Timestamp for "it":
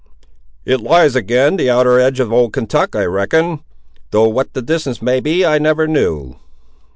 0.65-0.81